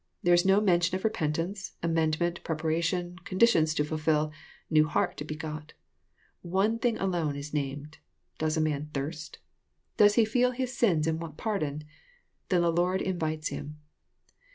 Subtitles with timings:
[0.23, 4.31] There is no mention of repentance, amendment, preparation, conditions to fulfil,
[4.67, 5.73] new heart to be got.
[6.41, 7.99] One thing alone is named.
[8.39, 9.37] Does a man thirst?"
[9.97, 11.83] Does he feel his sins and want pardon?—
[12.49, 13.77] Then the Lord invites him.